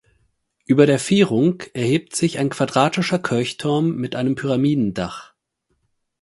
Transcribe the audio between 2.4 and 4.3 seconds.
quadratischer Kirchturm mit